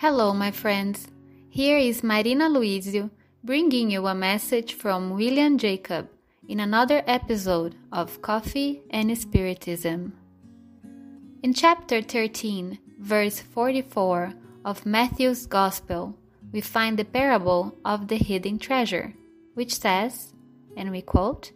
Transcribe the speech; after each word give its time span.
Hello, 0.00 0.32
my 0.32 0.52
friends. 0.52 1.08
Here 1.50 1.76
is 1.76 2.04
Marina 2.04 2.48
Luizio 2.48 3.10
bringing 3.42 3.90
you 3.90 4.06
a 4.06 4.14
message 4.14 4.74
from 4.74 5.10
William 5.10 5.58
Jacob 5.58 6.08
in 6.46 6.60
another 6.60 7.02
episode 7.04 7.74
of 7.90 8.22
Coffee 8.22 8.80
and 8.90 9.10
Spiritism. 9.18 10.12
In 11.42 11.52
chapter 11.52 12.00
13, 12.00 12.78
verse 13.00 13.40
44 13.40 14.34
of 14.64 14.86
Matthew's 14.86 15.46
Gospel, 15.46 16.14
we 16.52 16.60
find 16.60 16.96
the 16.96 17.04
parable 17.04 17.74
of 17.84 18.06
the 18.06 18.18
hidden 18.18 18.60
treasure, 18.60 19.14
which 19.54 19.74
says, 19.74 20.32
and 20.76 20.92
we 20.92 21.02
quote, 21.02 21.50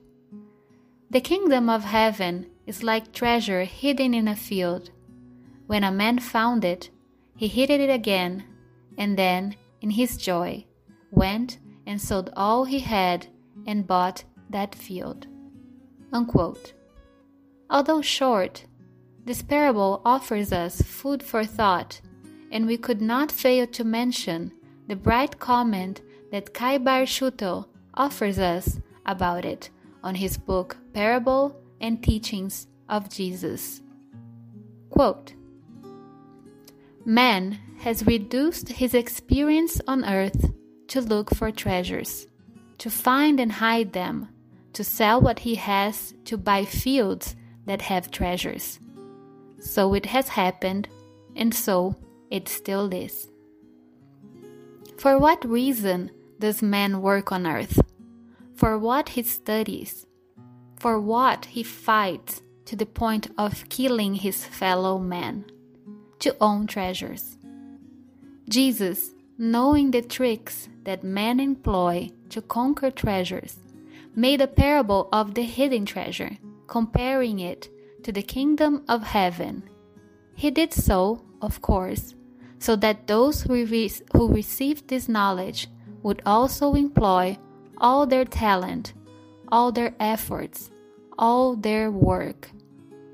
The 1.10 1.20
kingdom 1.20 1.70
of 1.70 1.84
heaven 1.84 2.46
is 2.66 2.82
like 2.82 3.12
treasure 3.12 3.62
hidden 3.62 4.14
in 4.14 4.26
a 4.26 4.34
field. 4.34 4.90
When 5.68 5.84
a 5.84 5.92
man 5.92 6.18
found 6.18 6.64
it, 6.64 6.90
he 7.42 7.48
hid 7.48 7.70
it 7.70 7.90
again, 7.90 8.44
and 8.96 9.18
then, 9.18 9.56
in 9.80 9.90
his 9.90 10.16
joy, 10.16 10.64
went 11.10 11.58
and 11.88 12.00
sold 12.00 12.30
all 12.36 12.64
he 12.64 12.78
had 12.78 13.26
and 13.66 13.84
bought 13.84 14.22
that 14.48 14.72
field. 14.76 15.26
Unquote. 16.12 16.72
Although 17.68 18.00
short, 18.00 18.64
this 19.24 19.42
parable 19.42 20.00
offers 20.04 20.52
us 20.52 20.82
food 20.82 21.20
for 21.20 21.44
thought, 21.44 22.00
and 22.52 22.64
we 22.64 22.76
could 22.76 23.02
not 23.02 23.32
fail 23.32 23.66
to 23.66 23.82
mention 23.82 24.52
the 24.86 24.94
bright 24.94 25.40
comment 25.40 26.00
that 26.30 26.54
Cairbar 26.54 27.06
Schutel 27.06 27.66
offers 27.94 28.38
us 28.38 28.78
about 29.04 29.44
it 29.44 29.68
on 30.04 30.14
his 30.14 30.38
book 30.38 30.76
Parable 30.94 31.60
and 31.80 32.00
Teachings 32.04 32.68
of 32.88 33.10
Jesus. 33.10 33.82
Quote, 34.90 35.34
Man 37.04 37.58
has 37.78 38.06
reduced 38.06 38.68
his 38.68 38.94
experience 38.94 39.80
on 39.88 40.04
earth 40.04 40.52
to 40.88 41.00
look 41.00 41.34
for 41.34 41.50
treasures, 41.50 42.28
to 42.78 42.90
find 42.90 43.40
and 43.40 43.50
hide 43.50 43.92
them, 43.92 44.28
to 44.74 44.84
sell 44.84 45.20
what 45.20 45.40
he 45.40 45.56
has 45.56 46.14
to 46.26 46.36
buy 46.36 46.64
fields 46.64 47.34
that 47.66 47.82
have 47.82 48.12
treasures. 48.12 48.78
So 49.58 49.94
it 49.94 50.06
has 50.06 50.28
happened, 50.28 50.88
and 51.34 51.52
so 51.52 51.96
it 52.30 52.48
still 52.48 52.92
is. 52.92 53.28
For 54.96 55.18
what 55.18 55.44
reason 55.44 56.10
does 56.38 56.62
man 56.62 57.02
work 57.02 57.32
on 57.32 57.46
earth? 57.46 57.80
For 58.54 58.78
what 58.78 59.10
he 59.10 59.24
studies? 59.24 60.06
For 60.78 61.00
what 61.00 61.46
he 61.46 61.64
fights 61.64 62.42
to 62.66 62.76
the 62.76 62.86
point 62.86 63.28
of 63.36 63.68
killing 63.68 64.14
his 64.14 64.44
fellow 64.44 64.98
man? 64.98 65.44
To 66.22 66.36
own 66.40 66.68
treasures. 66.68 67.36
Jesus, 68.48 69.10
knowing 69.38 69.90
the 69.90 70.02
tricks 70.02 70.68
that 70.84 71.02
men 71.02 71.40
employ 71.40 72.10
to 72.28 72.40
conquer 72.40 72.92
treasures, 72.92 73.56
made 74.14 74.40
a 74.40 74.46
parable 74.46 75.08
of 75.12 75.34
the 75.34 75.42
hidden 75.42 75.84
treasure, 75.84 76.38
comparing 76.68 77.40
it 77.40 77.68
to 78.04 78.12
the 78.12 78.22
kingdom 78.22 78.84
of 78.88 79.02
heaven. 79.02 79.64
He 80.36 80.52
did 80.52 80.72
so, 80.72 81.24
of 81.40 81.60
course, 81.60 82.14
so 82.60 82.76
that 82.76 83.08
those 83.08 83.42
who, 83.42 83.66
re- 83.66 83.90
who 84.12 84.32
received 84.32 84.86
this 84.86 85.08
knowledge 85.08 85.66
would 86.04 86.22
also 86.24 86.74
employ 86.74 87.36
all 87.78 88.06
their 88.06 88.24
talent, 88.24 88.92
all 89.48 89.72
their 89.72 89.92
efforts, 89.98 90.70
all 91.18 91.56
their 91.56 91.90
work, 91.90 92.48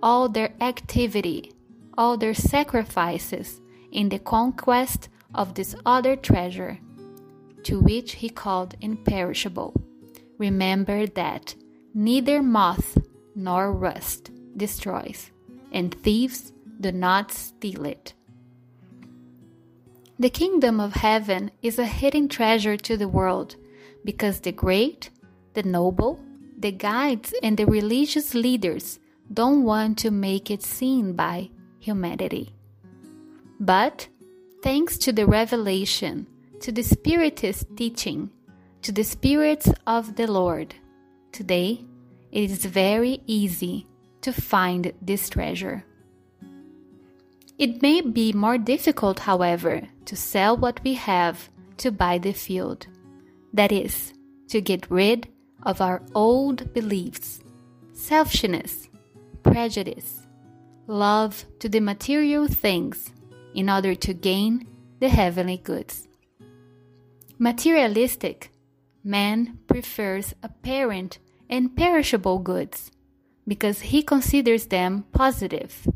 all 0.00 0.28
their 0.28 0.52
activity, 0.60 1.52
all 1.98 2.16
their 2.16 2.32
sacrifices 2.32 3.60
in 3.90 4.08
the 4.08 4.20
conquest 4.20 5.08
of 5.34 5.54
this 5.54 5.74
other 5.84 6.14
treasure, 6.14 6.78
to 7.64 7.80
which 7.80 8.12
he 8.12 8.28
called 8.28 8.76
imperishable. 8.80 9.74
Remember 10.38 11.06
that 11.06 11.56
neither 11.92 12.40
moth 12.40 12.96
nor 13.34 13.72
rust 13.72 14.30
destroys, 14.56 15.32
and 15.72 15.92
thieves 15.92 16.52
do 16.80 16.92
not 16.92 17.32
steal 17.32 17.84
it. 17.84 18.14
The 20.20 20.30
kingdom 20.30 20.80
of 20.80 20.94
heaven 20.94 21.50
is 21.62 21.78
a 21.78 21.86
hidden 21.86 22.28
treasure 22.28 22.76
to 22.76 22.96
the 22.96 23.08
world 23.08 23.56
because 24.04 24.40
the 24.40 24.52
great, 24.52 25.10
the 25.54 25.64
noble, 25.64 26.20
the 26.56 26.72
guides, 26.72 27.34
and 27.42 27.56
the 27.56 27.66
religious 27.66 28.34
leaders 28.34 29.00
don't 29.32 29.64
want 29.64 29.98
to 29.98 30.10
make 30.10 30.50
it 30.50 30.62
seen 30.62 31.12
by 31.12 31.50
humanity. 31.78 32.54
But 33.60 34.08
thanks 34.62 34.98
to 34.98 35.12
the 35.12 35.26
revelation, 35.26 36.26
to 36.60 36.72
the 36.72 36.82
Spiritist 36.82 37.76
teaching, 37.76 38.30
to 38.82 38.92
the 38.92 39.04
spirits 39.04 39.70
of 39.86 40.16
the 40.16 40.26
Lord, 40.26 40.74
today 41.32 41.84
it 42.30 42.50
is 42.50 42.64
very 42.64 43.22
easy 43.26 43.86
to 44.20 44.32
find 44.32 44.92
this 45.00 45.28
treasure. 45.28 45.84
It 47.58 47.82
may 47.82 48.00
be 48.02 48.32
more 48.32 48.58
difficult, 48.58 49.18
however, 49.20 49.82
to 50.04 50.16
sell 50.16 50.56
what 50.56 50.80
we 50.84 50.94
have 50.94 51.50
to 51.78 51.90
buy 51.90 52.18
the 52.18 52.32
field. 52.32 52.86
That 53.52 53.72
is, 53.72 54.12
to 54.48 54.60
get 54.60 54.90
rid 54.90 55.28
of 55.64 55.80
our 55.80 56.02
old 56.14 56.72
beliefs, 56.72 57.40
selfishness, 57.92 58.88
prejudice, 59.42 60.27
love 60.88 61.44
to 61.58 61.68
the 61.68 61.80
material 61.80 62.48
things 62.48 63.12
in 63.54 63.68
order 63.68 63.94
to 63.94 64.14
gain 64.14 64.66
the 65.00 65.08
heavenly 65.08 65.58
goods. 65.58 66.08
Materialistic, 67.38 68.50
man 69.04 69.58
prefers 69.68 70.34
apparent 70.42 71.18
and 71.48 71.76
perishable 71.76 72.38
goods 72.38 72.90
because 73.46 73.80
he 73.80 74.02
considers 74.02 74.66
them 74.66 75.04
positive. 75.12 75.86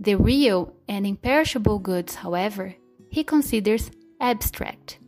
The 0.00 0.16
real 0.16 0.74
and 0.88 1.06
imperishable 1.06 1.78
goods, 1.78 2.16
however, 2.16 2.74
he 3.08 3.22
considers 3.22 3.90
abstract. 4.20 4.98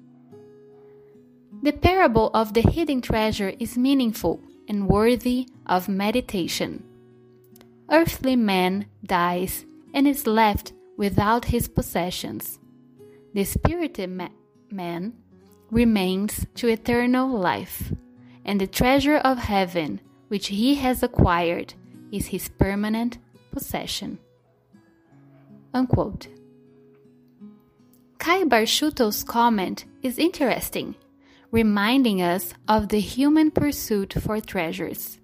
The 1.63 1.73
parable 1.73 2.31
of 2.35 2.55
the 2.55 2.63
hidden 2.63 3.01
treasure 3.01 3.53
is 3.59 3.77
meaningful 3.77 4.41
and 4.69 4.89
worthy 4.89 5.49
of 5.67 5.89
meditation. 5.89 6.85
Earthly 7.91 8.37
man 8.37 8.87
dies 9.05 9.65
and 9.95 10.07
is 10.09 10.27
left 10.27 10.73
without 10.97 11.47
his 11.47 11.69
possessions. 11.69 12.59
The 13.35 13.45
spirited 13.45 14.11
ma- 14.11 14.29
man 14.71 15.15
remains 15.71 16.47
to 16.57 16.69
eternal 16.69 17.29
life, 17.29 17.93
and 18.45 18.61
the 18.61 18.67
treasure 18.67 19.19
of 19.19 19.39
heaven 19.39 20.01
which 20.29 20.49
he 20.49 20.77
has 20.77 21.03
acquired 21.03 21.75
is 22.11 22.27
his 22.27 22.49
permanent 22.49 23.19
possession. 23.53 24.19
Unquote. 25.73 26.29
Cairbar 28.19 28.67
Schutel's 28.67 29.23
comment 29.23 29.85
is 30.03 30.19
interesting 30.19 30.97
reminding 31.51 32.21
us 32.21 32.53
of 32.69 32.89
the 32.89 33.01
human 33.01 33.51
pursuit 33.51 34.13
for 34.21 34.41
treasures. 34.41 35.19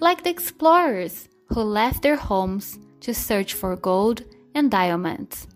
Like 0.00 0.22
the 0.22 0.30
explorers 0.30 1.28
who 1.54 1.62
left 1.62 2.02
their 2.02 2.16
homes 2.16 2.80
to 3.00 3.14
search 3.14 3.54
for 3.54 3.76
gold 3.76 4.24
and 4.56 4.70
diamonds. 4.72 5.46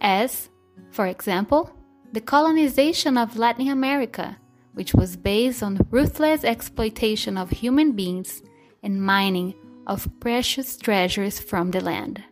As, 0.00 0.50
for 0.90 1.06
example, 1.06 1.70
the 2.12 2.20
colonization 2.20 3.16
of 3.16 3.38
Latin 3.38 3.68
America, 3.68 4.36
which 4.74 4.92
was 4.92 5.16
based 5.16 5.62
on 5.62 5.86
ruthless 5.90 6.44
exploitation 6.44 7.38
of 7.38 7.50
human 7.50 7.92
beings 7.92 8.42
and 8.82 9.02
mining 9.02 9.54
of 9.86 10.08
precious 10.20 10.76
treasures 10.76 11.40
from 11.40 11.70
the 11.70 11.80
land. 11.80 12.22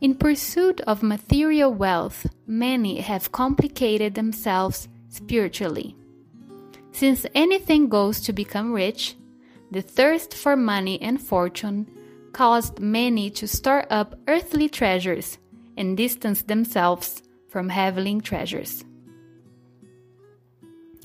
In 0.00 0.14
pursuit 0.14 0.80
of 0.82 1.02
material 1.02 1.72
wealth, 1.72 2.26
many 2.46 3.00
have 3.00 3.32
complicated 3.32 4.14
themselves 4.14 4.88
spiritually. 5.08 5.96
Since 6.92 7.26
anything 7.34 7.88
goes 7.88 8.20
to 8.20 8.32
become 8.32 8.72
rich, 8.72 9.16
the 9.74 9.82
thirst 9.82 10.32
for 10.32 10.54
money 10.54 11.02
and 11.02 11.20
fortune 11.20 11.90
caused 12.32 12.78
many 12.78 13.28
to 13.28 13.48
store 13.48 13.84
up 13.90 14.14
earthly 14.28 14.68
treasures 14.68 15.38
and 15.76 15.96
distance 15.96 16.42
themselves 16.42 17.22
from 17.48 17.68
heavenly 17.68 18.20
treasures. 18.20 18.84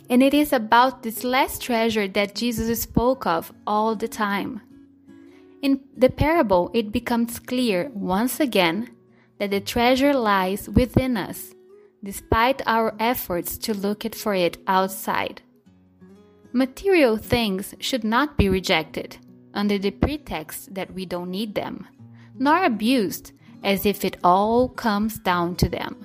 And 0.08 0.22
it 0.22 0.36
is 0.36 0.54
about 0.54 1.02
this 1.02 1.24
last 1.24 1.64
treasure 1.64 2.08
that 2.08 2.36
Jesus 2.36 2.82
spoke 2.84 3.26
of 3.26 3.52
all 3.66 3.96
the 3.96 4.08
time. 4.08 4.62
In 5.64 5.82
the 5.98 6.10
parable, 6.10 6.70
it 6.74 6.92
becomes 6.92 7.40
clear 7.40 7.90
once 7.94 8.40
again 8.40 8.92
that 9.40 9.50
the 9.50 9.60
treasure 9.60 10.14
lies 10.14 10.70
within 10.70 11.18
us 11.18 11.56
despite 12.04 12.62
our 12.66 12.96
efforts 13.00 13.58
to 13.58 13.74
look 13.74 14.16
for 14.16 14.34
it 14.34 14.58
outside. 14.68 15.42
Material 16.52 17.16
things 17.16 17.76
should 17.80 18.04
not 18.04 18.36
be 18.36 18.50
rejected 18.50 19.18
under 19.54 19.78
the 19.78 19.92
pretext 19.92 20.74
that 20.74 20.92
we 20.94 21.06
don't 21.06 21.30
need 21.30 21.54
them, 21.54 21.88
nor 22.38 22.64
abused 22.64 23.32
as 23.64 23.86
if 23.86 24.04
it 24.04 24.18
all 24.24 24.68
comes 24.68 25.20
down 25.20 25.56
to 25.56 25.70
them, 25.70 25.96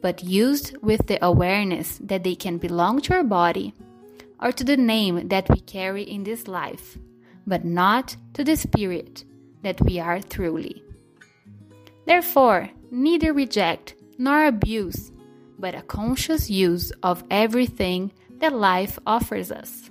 but 0.00 0.24
used 0.24 0.76
with 0.82 1.06
the 1.06 1.22
awareness 1.24 1.98
that 1.98 2.24
they 2.24 2.34
can 2.34 2.56
belong 2.56 3.00
to 3.00 3.14
our 3.14 3.24
body 3.24 3.74
or 4.40 4.52
to 4.52 4.64
the 4.64 4.76
name 4.76 5.28
that 5.28 5.48
we 5.50 5.60
carry 5.60 6.02
in 6.02 6.24
this 6.24 6.48
life, 6.48 6.96
but 7.46 7.64
not 7.64 8.16
to 8.32 8.44
the 8.44 8.56
spirit 8.56 9.24
that 9.62 9.80
we 9.82 9.98
are 9.98 10.20
truly. 10.20 10.82
Therefore, 12.06 12.70
neither 12.90 13.34
reject 13.34 13.94
nor 14.16 14.46
abuse, 14.46 15.12
but 15.58 15.74
a 15.74 15.82
conscious 15.82 16.48
use 16.48 16.90
of 17.02 17.24
everything 17.30 18.12
that 18.40 18.52
life 18.52 18.98
offers 19.06 19.50
us. 19.50 19.90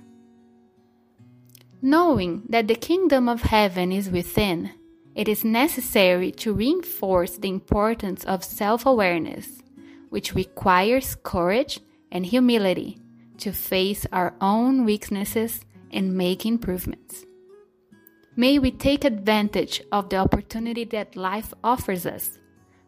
Knowing 1.80 2.42
that 2.48 2.66
the 2.66 2.74
kingdom 2.74 3.28
of 3.28 3.42
heaven 3.42 3.92
is 3.92 4.10
within, 4.10 4.70
it 5.14 5.28
is 5.28 5.44
necessary 5.44 6.30
to 6.32 6.52
reinforce 6.52 7.38
the 7.38 7.48
importance 7.48 8.24
of 8.24 8.44
self 8.44 8.86
awareness, 8.86 9.62
which 10.08 10.34
requires 10.34 11.16
courage 11.22 11.80
and 12.10 12.26
humility 12.26 12.98
to 13.38 13.52
face 13.52 14.06
our 14.12 14.34
own 14.40 14.84
weaknesses 14.84 15.60
and 15.90 16.16
make 16.16 16.44
improvements. 16.44 17.24
May 18.36 18.58
we 18.58 18.70
take 18.70 19.04
advantage 19.04 19.82
of 19.90 20.10
the 20.10 20.16
opportunity 20.16 20.84
that 20.84 21.16
life 21.16 21.52
offers 21.64 22.06
us, 22.06 22.38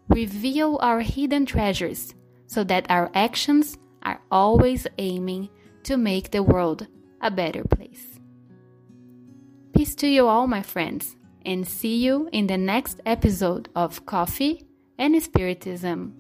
reveal 0.09 0.79
our 0.81 1.01
hidden 1.01 1.47
treasures 1.47 2.15
so 2.47 2.63
that 2.65 2.87
our 2.89 3.11
actions 3.15 3.77
are 4.03 4.21
always 4.31 4.87
aiming 4.99 5.49
to 5.85 5.97
make 5.97 6.31
the 6.31 6.43
world 6.43 6.87
a 7.21 7.31
better 7.31 7.65
place. 7.65 8.19
Peace 9.75 9.95
to 9.97 10.09
you 10.09 10.27
all, 10.27 10.47
my 10.47 10.63
friends, 10.63 11.17
and 11.45 11.67
see 11.67 11.97
you 11.97 12.29
in 12.33 12.47
the 12.47 12.59
next 12.59 13.01
episode 13.07 13.69
of 13.75 14.05
Coffee 14.05 14.67
and 14.99 15.21
Spiritism. 15.23 16.20